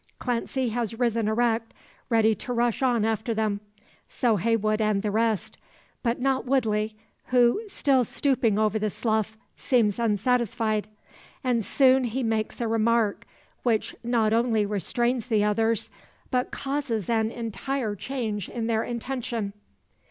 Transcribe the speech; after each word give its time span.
Clancy 0.17 0.69
has 0.69 0.97
risen 0.97 1.27
erect, 1.27 1.75
ready 2.09 2.33
to 2.33 2.51
rush 2.53 2.81
on 2.81 3.05
after 3.05 3.35
them. 3.35 3.61
So 4.09 4.37
Heywood 4.37 4.81
and 4.81 5.03
the 5.03 5.11
rest. 5.11 5.59
But 6.01 6.19
not 6.19 6.43
Woodley, 6.43 6.95
who, 7.25 7.61
still 7.67 8.03
stooping 8.03 8.57
over 8.57 8.79
the 8.79 8.89
slough, 8.89 9.37
seems 9.55 9.99
unsatisfied. 9.99 10.87
And 11.43 11.63
soon 11.63 12.05
he 12.05 12.23
makes 12.23 12.59
a 12.59 12.67
remark, 12.67 13.27
which 13.61 13.95
not 14.03 14.33
only 14.33 14.65
restrains 14.65 15.27
the 15.27 15.43
others, 15.43 15.91
but 16.31 16.49
causes 16.49 17.07
an 17.07 17.29
entire 17.29 17.93
change 17.95 18.49
in 18.49 18.65
their 18.65 18.83
intention. 18.83 19.53